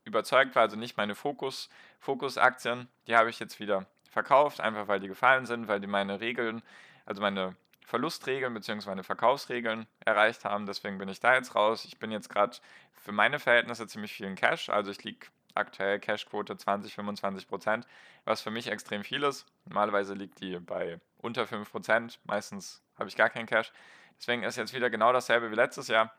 überzeugt 0.04 0.54
war, 0.54 0.62
also 0.62 0.76
nicht 0.76 0.96
meine 0.96 1.14
Fokus, 1.14 1.68
Fokusaktien, 1.98 2.88
die 3.06 3.16
habe 3.16 3.30
ich 3.30 3.38
jetzt 3.40 3.58
wieder 3.60 3.86
verkauft, 4.10 4.60
einfach 4.60 4.88
weil 4.88 5.00
die 5.00 5.08
gefallen 5.08 5.46
sind, 5.46 5.68
weil 5.68 5.80
die 5.80 5.86
meine 5.86 6.20
Regeln, 6.20 6.62
also 7.04 7.20
meine 7.20 7.56
Verlustregeln 7.86 8.54
bzw. 8.54 9.02
Verkaufsregeln 9.02 9.86
erreicht 10.04 10.44
haben. 10.44 10.66
Deswegen 10.66 10.98
bin 10.98 11.08
ich 11.08 11.20
da 11.20 11.34
jetzt 11.34 11.54
raus. 11.54 11.84
Ich 11.84 11.98
bin 11.98 12.10
jetzt 12.10 12.28
gerade 12.28 12.56
für 12.94 13.12
meine 13.12 13.38
Verhältnisse 13.38 13.86
ziemlich 13.86 14.12
viel 14.12 14.26
in 14.26 14.34
Cash. 14.34 14.70
Also 14.70 14.90
ich 14.90 15.04
liege 15.04 15.26
aktuell 15.56 15.98
Cashquote 15.98 16.56
20, 16.56 16.94
25 16.94 17.48
Prozent, 17.48 17.86
was 18.24 18.40
für 18.40 18.50
mich 18.50 18.68
extrem 18.68 19.04
viel 19.04 19.22
ist. 19.22 19.46
Normalerweise 19.64 20.14
liegt 20.14 20.40
die 20.40 20.58
bei 20.58 21.00
unter 21.18 21.46
5 21.46 21.70
Prozent. 21.70 22.20
Meistens 22.24 22.82
habe 22.98 23.08
ich 23.08 23.16
gar 23.16 23.30
keinen 23.30 23.46
Cash. 23.46 23.72
Deswegen 24.18 24.42
ist 24.42 24.56
jetzt 24.56 24.74
wieder 24.74 24.90
genau 24.90 25.12
dasselbe 25.12 25.50
wie 25.50 25.56
letztes 25.56 25.88
Jahr. 25.88 26.12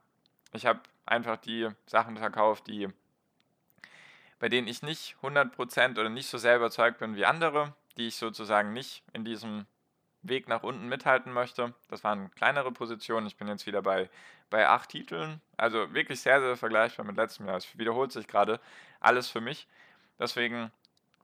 Ich 0.54 0.66
habe 0.66 0.80
einfach 1.06 1.38
die 1.38 1.70
Sachen 1.86 2.18
verkauft, 2.18 2.68
die 2.68 2.90
bei 4.40 4.50
denen 4.50 4.68
ich 4.68 4.84
nicht 4.84 5.16
100% 5.22 6.00
oder 6.00 6.10
nicht 6.10 6.28
so 6.28 6.38
sehr 6.38 6.58
überzeugt 6.58 7.00
bin 7.00 7.16
wie 7.16 7.26
andere, 7.26 7.74
die 7.98 8.08
ich 8.08 8.18
sozusagen 8.18 8.74
nicht 8.74 9.04
in 9.14 9.26
diesem 9.26 9.66
Weg 10.22 10.48
nach 10.48 10.64
unten 10.64 10.88
mithalten 10.88 11.32
möchte. 11.32 11.74
Das 11.90 12.04
waren 12.04 12.32
kleinere 12.32 12.72
Positionen. 12.72 13.28
Ich 13.28 13.38
bin 13.38 13.48
jetzt 13.48 13.66
wieder 13.66 13.82
bei, 13.82 14.10
bei 14.50 14.68
acht 14.68 14.90
Titeln. 14.90 15.42
Also 15.56 15.94
wirklich 15.94 16.22
sehr, 16.22 16.40
sehr 16.40 16.56
vergleichbar 16.56 17.06
mit 17.06 17.16
letztem 17.16 17.48
Jahr. 17.48 17.58
Es 17.58 17.78
wiederholt 17.78 18.12
sich 18.12 18.28
gerade 18.28 18.60
alles 19.00 19.30
für 19.30 19.42
mich. 19.42 19.68
Deswegen 20.20 20.72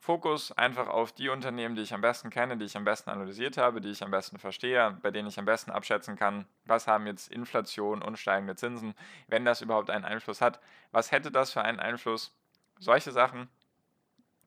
Fokus 0.03 0.51
einfach 0.51 0.89
auf 0.89 1.13
die 1.13 1.30
Unternehmen, 1.30 1.75
die 1.75 1.82
ich 1.82 1.94
am 1.94 2.01
besten 2.01 2.30
kenne, 2.30 2.58
die 2.58 2.65
ich 2.65 2.75
am 2.75 2.84
besten 2.84 3.10
analysiert 3.10 3.56
habe, 3.56 3.80
die 3.80 3.89
ich 3.89 4.03
am 4.03 4.12
besten 4.12 4.38
verstehe, 4.38 4.98
bei 5.01 5.12
denen 5.12 5.30
ich 5.30 5.39
am 5.39 5.46
besten 5.46 5.72
abschätzen 5.72 6.18
kann, 6.18 6.46
was 6.65 6.88
haben 6.88 7.08
jetzt 7.08 7.32
Inflation 7.32 8.01
und 8.01 8.20
steigende 8.20 8.58
Zinsen, 8.58 8.96
wenn 9.27 9.46
das 9.46 9.62
überhaupt 9.62 9.89
einen 9.89 10.03
Einfluss 10.03 10.42
hat. 10.42 10.60
Was 10.92 11.13
hätte 11.13 11.32
das 11.32 11.53
für 11.53 11.62
einen 11.62 11.80
Einfluss? 11.80 12.36
Solche 12.80 13.13
Sachen. 13.13 13.48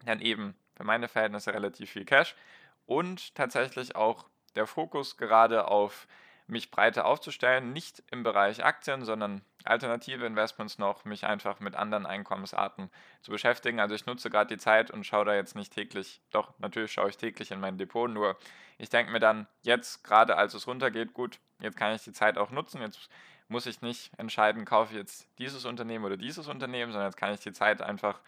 Dann 0.05 0.21
eben 0.21 0.55
für 0.77 0.85
meine 0.85 1.09
Verhältnisse 1.09 1.55
relativ 1.55 1.91
viel 1.91 2.05
Cash 2.05 2.37
und 2.85 3.35
tatsächlich 3.35 3.97
auch 3.97 4.27
der 4.57 4.67
Fokus 4.67 5.17
gerade 5.17 5.69
auf 5.69 6.07
mich 6.47 6.71
breiter 6.71 7.07
aufzustellen, 7.07 7.73
nicht 7.73 8.03
im 8.11 8.23
Bereich 8.23 8.65
Aktien, 8.65 9.05
sondern 9.05 9.43
alternative 9.65 10.27
Investments 10.27 10.79
noch, 10.79 11.05
mich 11.05 11.27
einfach 11.27 11.59
mit 11.59 11.75
anderen 11.75 12.07
Einkommensarten 12.07 12.91
zu 13.21 13.33
beschäftigen. 13.33 13.81
Also 13.81 13.95
ich 13.95 14.07
nutze 14.07 14.31
gerade 14.31 14.55
die 14.55 14.61
Zeit 14.61 14.91
und 14.91 15.05
schaue 15.05 15.25
da 15.25 15.35
jetzt 15.35 15.57
nicht 15.57 15.73
täglich, 15.73 16.21
doch 16.31 16.57
natürlich 16.59 16.93
schaue 16.93 17.09
ich 17.09 17.17
täglich 17.17 17.51
in 17.51 17.61
mein 17.61 17.79
Depot, 17.79 18.09
nur 18.09 18.37
ich 18.79 18.91
denke 18.91 19.11
mir 19.11 19.19
dann 19.19 19.49
jetzt, 19.63 20.05
gerade 20.05 20.37
als 20.37 20.55
es 20.55 20.67
runtergeht, 20.67 21.15
gut, 21.15 21.41
jetzt 21.61 21.77
kann 21.77 21.95
ich 21.95 22.05
die 22.05 22.13
Zeit 22.13 22.39
auch 22.39 22.51
nutzen, 22.51 22.81
jetzt 22.81 23.09
muss 23.49 23.67
ich 23.67 23.83
nicht 23.83 24.13
entscheiden, 24.19 24.65
kaufe 24.65 24.93
ich 24.93 24.99
jetzt 24.99 25.29
dieses 25.39 25.65
Unternehmen 25.65 26.05
oder 26.05 26.17
dieses 26.17 26.49
Unternehmen, 26.49 26.93
sondern 26.93 27.11
jetzt 27.11 27.17
kann 27.17 27.35
ich 27.35 27.41
die 27.41 27.53
Zeit 27.53 27.83
einfach 27.83 28.21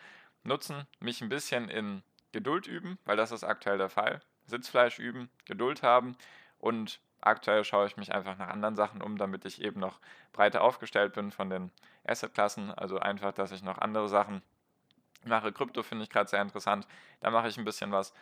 nutzen, 0.45 0.87
mich 1.01 1.21
ein 1.21 1.29
bisschen 1.29 1.69
in 1.69 2.03
Geduld 2.33 2.67
üben, 2.67 2.99
weil 3.05 3.17
das 3.17 3.33
ist 3.33 3.45
aktuell 3.45 3.79
der 3.79 3.89
Fall. 3.89 4.21
Sitzfleisch 4.47 4.99
üben, 4.99 5.29
Geduld 5.45 5.83
haben 5.83 6.17
und 6.59 7.01
aktuell 7.21 7.65
schaue 7.65 7.87
ich 7.87 7.97
mich 7.97 8.15
einfach 8.15 8.37
nach 8.39 8.49
anderen 8.49 8.77
Sachen 8.77 9.03
um, 9.03 9.19
damit 9.19 9.45
ich 9.45 9.63
eben 9.63 9.81
noch 9.81 9.99
breiter 10.33 10.63
aufgestellt 10.63 11.15
bin 11.15 11.31
von 11.31 11.51
den 11.51 11.71
Assetklassen. 12.05 12.73
Also 12.73 12.99
einfach, 12.99 13.33
dass 13.33 13.53
ich 13.53 13.63
noch 13.63 13.79
andere 13.79 14.09
Sachen 14.09 14.43
mache. 15.25 15.53
Krypto 15.53 15.83
finde 15.83 16.05
ich 16.05 16.11
gerade 16.11 16.29
sehr 16.29 16.43
interessant. 16.43 16.87
Da 17.21 17.31
mache 17.31 17.49
ich 17.49 17.59
ein 17.59 17.65
bisschen 17.65 17.93
was. 17.93 18.15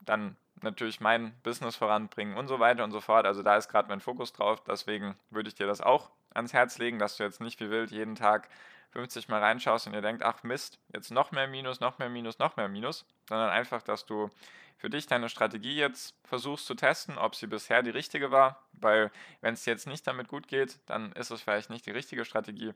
Dann 0.00 0.36
natürlich 0.60 1.00
mein 1.00 1.34
Business 1.42 1.76
voranbringen 1.76 2.36
und 2.36 2.48
so 2.48 2.58
weiter 2.58 2.84
und 2.84 2.90
so 2.90 3.00
fort. 3.00 3.26
Also 3.26 3.42
da 3.42 3.56
ist 3.56 3.68
gerade 3.68 3.88
mein 3.88 4.00
Fokus 4.00 4.32
drauf. 4.32 4.62
Deswegen 4.64 5.16
würde 5.30 5.48
ich 5.48 5.54
dir 5.54 5.66
das 5.66 5.80
auch 5.80 6.10
ans 6.34 6.52
Herz 6.52 6.78
legen, 6.78 6.98
dass 6.98 7.16
du 7.16 7.24
jetzt 7.24 7.40
nicht 7.40 7.60
wie 7.60 7.70
wild 7.70 7.90
jeden 7.90 8.14
Tag 8.14 8.48
50 8.90 9.28
Mal 9.28 9.40
reinschaust 9.40 9.86
und 9.86 9.94
ihr 9.94 10.02
denkt, 10.02 10.22
ach 10.22 10.42
Mist, 10.42 10.78
jetzt 10.92 11.10
noch 11.10 11.32
mehr 11.32 11.46
Minus, 11.46 11.80
noch 11.80 11.98
mehr 11.98 12.08
Minus, 12.08 12.38
noch 12.38 12.56
mehr 12.56 12.68
Minus, 12.68 13.06
sondern 13.28 13.50
einfach, 13.50 13.82
dass 13.82 14.06
du 14.06 14.28
für 14.76 14.90
dich 14.90 15.06
deine 15.06 15.28
Strategie 15.28 15.76
jetzt 15.76 16.14
versuchst 16.24 16.66
zu 16.66 16.74
testen, 16.74 17.16
ob 17.16 17.34
sie 17.34 17.46
bisher 17.46 17.82
die 17.82 17.90
richtige 17.90 18.30
war, 18.30 18.62
weil 18.72 19.10
wenn 19.40 19.54
es 19.54 19.64
jetzt 19.64 19.86
nicht 19.86 20.06
damit 20.06 20.28
gut 20.28 20.48
geht, 20.48 20.78
dann 20.86 21.12
ist 21.12 21.30
es 21.30 21.40
vielleicht 21.40 21.70
nicht 21.70 21.86
die 21.86 21.92
richtige 21.92 22.24
Strategie. 22.24 22.74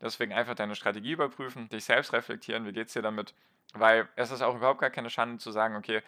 Deswegen 0.00 0.32
einfach 0.32 0.54
deine 0.54 0.76
Strategie 0.76 1.12
überprüfen, 1.12 1.68
dich 1.68 1.84
selbst 1.84 2.12
reflektieren, 2.12 2.66
wie 2.66 2.72
geht 2.72 2.86
es 2.86 2.94
dir 2.94 3.02
damit, 3.02 3.34
weil 3.74 4.08
es 4.16 4.30
ist 4.30 4.42
auch 4.42 4.54
überhaupt 4.54 4.80
gar 4.80 4.90
keine 4.90 5.10
Schande 5.10 5.38
zu 5.38 5.50
sagen, 5.50 5.76
okay, 5.76 6.02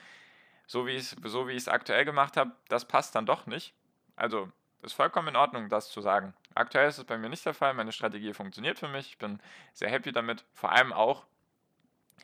so 0.67 0.87
wie 0.87 0.93
ich 0.93 1.15
so 1.25 1.49
es 1.49 1.69
aktuell 1.69 2.05
gemacht 2.05 2.37
habe, 2.37 2.53
das 2.69 2.87
passt 2.87 3.15
dann 3.15 3.27
doch 3.27 3.47
nicht. 3.47 3.75
Also 4.17 4.51
ist 4.83 4.95
vollkommen 4.95 5.29
in 5.29 5.37
Ordnung, 5.37 5.69
das 5.69 5.91
zu 5.91 6.01
sagen. 6.01 6.35
Aktuell 6.55 6.89
ist 6.89 6.99
es 6.99 7.05
bei 7.05 7.19
mir 7.19 7.29
nicht 7.29 7.45
der 7.45 7.55
Fall. 7.55 7.75
Meine 7.75 7.93
Strategie 7.93 8.33
funktioniert 8.33 8.79
für 8.79 8.89
mich. 8.89 9.09
Ich 9.09 9.19
bin 9.19 9.41
sehr 9.73 9.91
happy 9.91 10.13
damit. 10.13 10.45
Vor 10.55 10.73
allem 10.73 10.93
auch, 10.93 11.25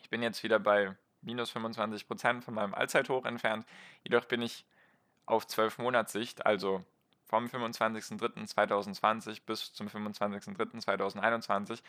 ich 0.03 0.11
bin 0.11 0.23
jetzt 0.23 0.43
wieder 0.43 0.59
bei 0.59 0.97
minus 1.23 1.51
25 1.51 2.07
Prozent 2.07 2.45
von 2.45 2.55
meinem 2.55 2.75
Allzeithoch 2.75 3.25
entfernt. 3.25 3.67
Jedoch 4.05 4.25
bin 4.25 4.43
ich 4.43 4.65
auf 5.27 5.47
12 5.47 5.79
Monatssicht, 5.79 6.47
also 6.47 6.85
vom 7.27 7.47
25.03.2020 7.47 9.43
bis 9.45 9.73
zum 9.75 9.89
25.03.2021, 9.89 11.83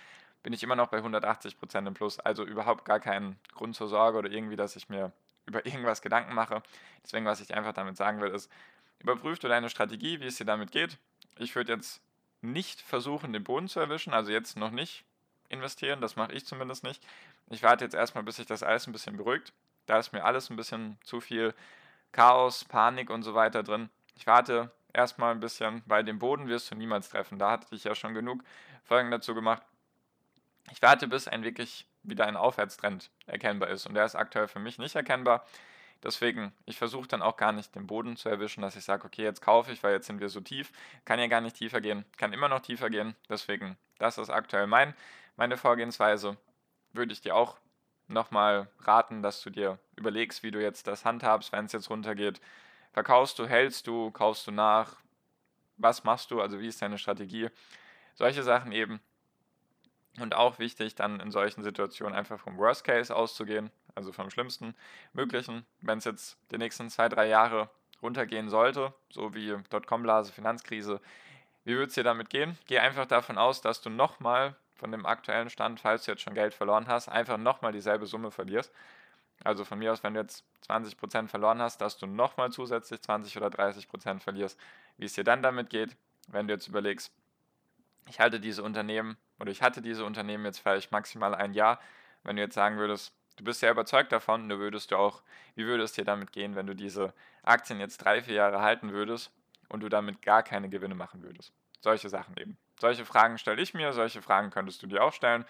bin 0.43 0.53
ich 0.53 0.63
immer 0.63 0.75
noch 0.75 0.89
bei 0.89 0.97
180 0.97 1.57
Prozent 1.57 1.87
im 1.87 1.93
Plus. 1.93 2.19
Also 2.19 2.43
überhaupt 2.43 2.83
gar 2.85 2.99
keinen 2.99 3.39
Grund 3.53 3.75
zur 3.75 3.87
Sorge 3.87 4.17
oder 4.17 4.29
irgendwie, 4.29 4.57
dass 4.57 4.75
ich 4.75 4.89
mir 4.89 5.13
über 5.45 5.65
irgendwas 5.65 6.01
Gedanken 6.01 6.33
mache. 6.33 6.61
Deswegen, 7.03 7.25
was 7.25 7.39
ich 7.39 7.53
einfach 7.53 7.73
damit 7.73 7.95
sagen 7.97 8.19
will, 8.21 8.29
ist, 8.29 8.51
überprüf 8.99 9.39
du 9.39 9.47
deine 9.47 9.69
Strategie, 9.69 10.19
wie 10.19 10.27
es 10.27 10.35
dir 10.37 10.45
damit 10.45 10.71
geht. 10.71 10.97
Ich 11.37 11.55
würde 11.55 11.73
jetzt 11.73 12.01
nicht 12.41 12.81
versuchen, 12.81 13.33
den 13.33 13.43
Boden 13.43 13.67
zu 13.67 13.79
erwischen, 13.79 14.13
also 14.13 14.31
jetzt 14.31 14.57
noch 14.57 14.71
nicht 14.71 15.03
investieren, 15.49 16.01
das 16.01 16.15
mache 16.15 16.33
ich 16.33 16.45
zumindest 16.45 16.83
nicht. 16.83 17.05
Ich 17.49 17.63
warte 17.63 17.83
jetzt 17.83 17.95
erstmal, 17.95 18.23
bis 18.23 18.37
sich 18.37 18.45
das 18.45 18.63
alles 18.63 18.87
ein 18.87 18.93
bisschen 18.93 19.17
beruhigt. 19.17 19.51
Da 19.87 19.97
ist 19.97 20.13
mir 20.13 20.23
alles 20.23 20.49
ein 20.49 20.55
bisschen 20.55 20.97
zu 21.03 21.19
viel 21.19 21.53
Chaos, 22.11 22.65
Panik 22.65 23.09
und 23.09 23.23
so 23.23 23.33
weiter 23.33 23.63
drin. 23.63 23.89
Ich 24.15 24.27
warte 24.27 24.71
erstmal 24.93 25.31
ein 25.31 25.39
bisschen, 25.39 25.81
weil 25.85 26.03
den 26.03 26.19
Boden 26.19 26.47
wirst 26.47 26.69
du 26.71 26.75
niemals 26.75 27.09
treffen. 27.09 27.39
Da 27.39 27.51
hatte 27.51 27.73
ich 27.75 27.83
ja 27.83 27.95
schon 27.95 28.13
genug 28.13 28.43
Folgen 28.83 29.11
dazu 29.11 29.33
gemacht. 29.33 29.63
Ich 30.71 30.81
warte, 30.81 31.07
bis 31.07 31.27
ein 31.27 31.43
wirklich 31.43 31.87
wieder 32.03 32.27
ein 32.27 32.37
Aufwärtstrend 32.37 33.09
erkennbar 33.25 33.69
ist. 33.69 33.87
Und 33.87 33.95
der 33.95 34.05
ist 34.05 34.15
aktuell 34.15 34.47
für 34.47 34.59
mich 34.59 34.77
nicht 34.77 34.95
erkennbar. 34.95 35.45
Deswegen, 36.03 36.53
ich 36.65 36.77
versuche 36.77 37.07
dann 37.07 37.21
auch 37.21 37.35
gar 37.35 37.51
nicht 37.51 37.75
den 37.75 37.87
Boden 37.87 38.15
zu 38.15 38.29
erwischen, 38.29 38.61
dass 38.61 38.75
ich 38.75 38.85
sage, 38.85 39.05
okay, 39.05 39.23
jetzt 39.23 39.41
kaufe 39.41 39.71
ich, 39.71 39.83
weil 39.83 39.93
jetzt 39.93 40.07
sind 40.07 40.21
wir 40.21 40.29
so 40.29 40.39
tief. 40.39 40.71
Kann 41.03 41.19
ja 41.19 41.27
gar 41.27 41.41
nicht 41.41 41.57
tiefer 41.57 41.81
gehen, 41.81 42.05
kann 42.17 42.31
immer 42.31 42.47
noch 42.47 42.61
tiefer 42.61 42.89
gehen. 42.89 43.15
Deswegen, 43.27 43.77
das 43.97 44.17
ist 44.17 44.29
aktuell 44.29 44.67
mein, 44.67 44.95
meine 45.35 45.57
Vorgehensweise. 45.57 46.37
Würde 46.93 47.13
ich 47.13 47.21
dir 47.21 47.35
auch 47.35 47.57
nochmal 48.07 48.69
raten, 48.79 49.21
dass 49.21 49.41
du 49.41 49.49
dir 49.49 49.77
überlegst, 49.95 50.41
wie 50.41 50.51
du 50.51 50.61
jetzt 50.61 50.87
das 50.87 51.05
handhabst, 51.05 51.51
wenn 51.51 51.65
es 51.65 51.73
jetzt 51.73 51.89
runtergeht. 51.89 52.39
Verkaufst 52.93 53.37
du, 53.37 53.45
hältst 53.45 53.85
du, 53.87 54.09
kaufst 54.11 54.47
du 54.47 54.51
nach? 54.51 54.95
Was 55.77 56.03
machst 56.03 56.31
du? 56.31 56.41
Also 56.41 56.59
wie 56.59 56.67
ist 56.67 56.81
deine 56.81 56.97
Strategie? 56.97 57.49
Solche 58.15 58.43
Sachen 58.43 58.71
eben. 58.71 58.99
Und 60.19 60.35
auch 60.35 60.59
wichtig, 60.59 60.95
dann 60.95 61.19
in 61.19 61.31
solchen 61.31 61.63
Situationen 61.63 62.15
einfach 62.15 62.39
vom 62.39 62.57
Worst 62.57 62.83
Case 62.83 63.15
auszugehen, 63.15 63.71
also 63.95 64.11
vom 64.11 64.29
schlimmsten 64.29 64.75
möglichen. 65.13 65.65
Wenn 65.81 65.99
es 65.99 66.05
jetzt 66.05 66.37
die 66.51 66.57
nächsten 66.57 66.89
zwei, 66.89 67.09
drei 67.09 67.27
Jahre 67.27 67.69
runtergehen 68.01 68.49
sollte, 68.49 68.93
so 69.09 69.33
wie 69.33 69.55
Dotcom-Blase, 69.69 70.31
Finanzkrise, 70.31 71.01
wie 71.65 71.73
würde 71.73 71.87
es 71.87 71.93
dir 71.93 72.03
damit 72.03 72.29
gehen? 72.29 72.57
Geh 72.67 72.79
einfach 72.79 73.05
davon 73.05 73.37
aus, 73.37 73.61
dass 73.61 73.81
du 73.81 73.89
nochmal 73.89 74.55
von 74.75 74.91
dem 74.91 75.05
aktuellen 75.05 75.49
Stand, 75.49 75.79
falls 75.79 76.05
du 76.05 76.11
jetzt 76.11 76.21
schon 76.21 76.33
Geld 76.33 76.53
verloren 76.53 76.87
hast, 76.87 77.09
einfach 77.09 77.37
nochmal 77.37 77.73
dieselbe 77.73 78.05
Summe 78.05 78.31
verlierst. 78.31 78.73
Also 79.43 79.65
von 79.65 79.79
mir 79.79 79.91
aus, 79.91 80.03
wenn 80.03 80.13
du 80.13 80.21
jetzt 80.21 80.43
20% 80.67 81.27
verloren 81.27 81.61
hast, 81.61 81.79
dass 81.81 81.97
du 81.97 82.07
nochmal 82.07 82.51
zusätzlich 82.51 83.01
20 83.01 83.37
oder 83.37 83.47
30% 83.47 84.19
verlierst. 84.19 84.59
Wie 84.97 85.05
es 85.05 85.13
dir 85.13 85.23
dann 85.23 85.41
damit 85.41 85.69
geht, 85.69 85.95
wenn 86.27 86.47
du 86.47 86.53
jetzt 86.53 86.67
überlegst, 86.67 87.13
ich 88.09 88.19
halte 88.19 88.39
diese 88.39 88.63
Unternehmen 88.63 89.17
oder 89.39 89.51
ich 89.51 89.61
hatte 89.61 89.81
diese 89.81 90.03
Unternehmen 90.03 90.43
jetzt 90.45 90.59
vielleicht 90.59 90.91
maximal 90.91 91.35
ein 91.35 91.53
Jahr. 91.53 91.79
Wenn 92.23 92.35
du 92.35 92.41
jetzt 92.41 92.55
sagen 92.55 92.77
würdest, 92.77 93.13
du 93.37 93.43
bist 93.43 93.59
sehr 93.59 93.71
überzeugt 93.71 94.11
davon, 94.11 94.49
du 94.49 94.59
würdest 94.59 94.91
du 94.91 94.97
auch, 94.97 95.21
wie 95.55 95.65
würde 95.65 95.83
es 95.83 95.93
dir 95.93 96.03
damit 96.03 96.31
gehen, 96.31 96.55
wenn 96.55 96.67
du 96.67 96.75
diese 96.75 97.13
Aktien 97.43 97.79
jetzt 97.79 97.99
drei, 97.99 98.21
vier 98.21 98.35
Jahre 98.35 98.61
halten 98.61 98.91
würdest 98.91 99.31
und 99.69 99.81
du 99.81 99.89
damit 99.89 100.21
gar 100.21 100.43
keine 100.43 100.69
Gewinne 100.69 100.95
machen 100.95 101.21
würdest? 101.23 101.53
Solche 101.81 102.09
Sachen 102.09 102.35
eben. 102.37 102.57
Solche 102.79 103.05
Fragen 103.05 103.37
stelle 103.37 103.61
ich 103.61 103.73
mir, 103.73 103.93
solche 103.93 104.21
Fragen 104.21 104.49
könntest 104.49 104.81
du 104.83 104.87
dir 104.87 105.03
auch 105.03 105.13
stellen. 105.13 105.45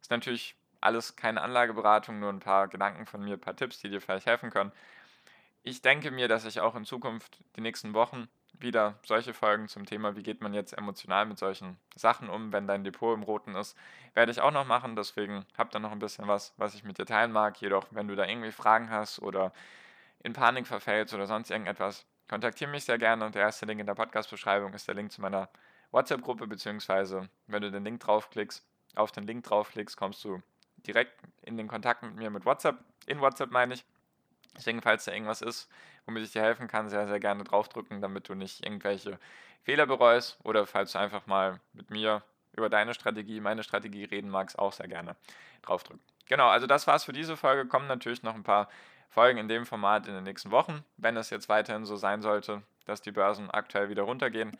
Ist 0.00 0.10
natürlich 0.10 0.54
alles 0.80 1.16
keine 1.16 1.42
Anlageberatung, 1.42 2.20
nur 2.20 2.30
ein 2.30 2.40
paar 2.40 2.68
Gedanken 2.68 3.06
von 3.06 3.22
mir, 3.22 3.34
ein 3.34 3.40
paar 3.40 3.56
Tipps, 3.56 3.80
die 3.80 3.90
dir 3.90 4.00
vielleicht 4.00 4.26
helfen 4.26 4.50
können. 4.50 4.72
Ich 5.62 5.82
denke 5.82 6.10
mir, 6.10 6.28
dass 6.28 6.44
ich 6.44 6.60
auch 6.60 6.76
in 6.76 6.84
Zukunft 6.84 7.38
die 7.56 7.60
nächsten 7.60 7.92
Wochen 7.92 8.28
wieder 8.60 8.94
solche 9.04 9.34
Folgen 9.34 9.68
zum 9.68 9.86
Thema, 9.86 10.16
wie 10.16 10.22
geht 10.22 10.40
man 10.40 10.54
jetzt 10.54 10.72
emotional 10.72 11.26
mit 11.26 11.38
solchen 11.38 11.78
Sachen 11.94 12.28
um, 12.28 12.52
wenn 12.52 12.66
dein 12.66 12.84
Depot 12.84 13.14
im 13.14 13.22
Roten 13.22 13.54
ist, 13.54 13.76
werde 14.14 14.32
ich 14.32 14.40
auch 14.40 14.50
noch 14.50 14.66
machen. 14.66 14.96
Deswegen 14.96 15.44
habt 15.56 15.74
da 15.74 15.78
noch 15.78 15.92
ein 15.92 15.98
bisschen 15.98 16.28
was, 16.28 16.54
was 16.56 16.74
ich 16.74 16.84
mit 16.84 16.98
dir 16.98 17.06
teilen 17.06 17.32
mag. 17.32 17.60
Jedoch, 17.60 17.86
wenn 17.90 18.08
du 18.08 18.14
da 18.14 18.26
irgendwie 18.26 18.52
Fragen 18.52 18.90
hast 18.90 19.20
oder 19.20 19.52
in 20.22 20.32
Panik 20.32 20.66
verfällst 20.66 21.14
oder 21.14 21.26
sonst 21.26 21.50
irgendetwas, 21.50 22.06
kontaktiere 22.28 22.70
mich 22.70 22.84
sehr 22.84 22.98
gerne. 22.98 23.30
Der 23.30 23.42
erste 23.42 23.66
Link 23.66 23.80
in 23.80 23.86
der 23.86 23.94
Podcast-Beschreibung 23.94 24.72
ist 24.74 24.88
der 24.88 24.94
Link 24.94 25.12
zu 25.12 25.20
meiner 25.20 25.48
WhatsApp-Gruppe, 25.92 26.46
beziehungsweise 26.46 27.28
wenn 27.46 27.62
du 27.62 27.70
den 27.70 27.84
Link 27.84 28.00
draufklickst, 28.00 28.64
auf 28.94 29.12
den 29.12 29.26
Link 29.26 29.44
draufklickst, 29.44 29.96
kommst 29.96 30.24
du 30.24 30.42
direkt 30.86 31.12
in 31.42 31.56
den 31.56 31.68
Kontakt 31.68 32.02
mit 32.02 32.16
mir 32.16 32.30
mit 32.30 32.44
WhatsApp. 32.44 32.78
In 33.06 33.20
WhatsApp 33.20 33.50
meine 33.50 33.74
ich. 33.74 33.84
Deswegen, 34.56 34.82
falls 34.82 35.04
da 35.04 35.12
irgendwas 35.12 35.42
ist, 35.42 35.68
womit 36.06 36.24
ich 36.24 36.32
dir 36.32 36.42
helfen 36.42 36.68
kann, 36.68 36.88
sehr, 36.88 37.06
sehr 37.06 37.20
gerne 37.20 37.44
draufdrücken, 37.44 38.00
damit 38.00 38.28
du 38.28 38.34
nicht 38.34 38.64
irgendwelche 38.64 39.18
Fehler 39.62 39.86
bereust 39.86 40.38
oder 40.44 40.66
falls 40.66 40.92
du 40.92 40.98
einfach 40.98 41.26
mal 41.26 41.60
mit 41.72 41.90
mir 41.90 42.22
über 42.56 42.70
deine 42.70 42.94
Strategie, 42.94 43.40
meine 43.40 43.62
Strategie 43.62 44.04
reden 44.04 44.30
magst, 44.30 44.58
auch 44.58 44.72
sehr 44.72 44.88
gerne 44.88 45.16
draufdrücken. 45.62 46.02
Genau, 46.26 46.48
also 46.48 46.66
das 46.66 46.86
war's 46.86 47.04
für 47.04 47.12
diese 47.12 47.36
Folge. 47.36 47.66
Kommen 47.66 47.86
natürlich 47.86 48.22
noch 48.22 48.34
ein 48.34 48.42
paar 48.42 48.68
Folgen 49.10 49.38
in 49.38 49.48
dem 49.48 49.66
Format 49.66 50.06
in 50.06 50.14
den 50.14 50.24
nächsten 50.24 50.50
Wochen, 50.50 50.84
wenn 50.96 51.16
es 51.16 51.30
jetzt 51.30 51.48
weiterhin 51.48 51.84
so 51.84 51.96
sein 51.96 52.22
sollte, 52.22 52.62
dass 52.86 53.02
die 53.02 53.12
Börsen 53.12 53.50
aktuell 53.50 53.88
wieder 53.88 54.02
runtergehen. 54.02 54.56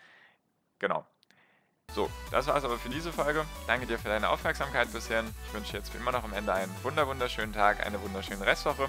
Genau. 0.79 1.07
So, 1.93 2.11
das 2.31 2.47
war's 2.47 2.65
aber 2.65 2.79
für 2.79 2.89
diese 2.89 3.13
Folge. 3.13 3.45
Danke 3.67 3.87
dir 3.87 3.99
für 3.99 4.09
deine 4.09 4.29
Aufmerksamkeit 4.29 4.93
bisher. 4.93 5.25
Ich 5.47 5.55
wünsche 5.55 5.77
jetzt 5.77 5.95
wie 5.95 5.99
immer 5.99 6.13
noch 6.13 6.25
am 6.25 6.33
Ende 6.33 6.53
einen 6.53 6.75
wunder 6.83 7.07
wunderschönen 7.07 7.53
Tag, 7.53 7.85
eine 7.87 8.01
wunderschöne 8.03 8.45
Restwoche. 8.45 8.89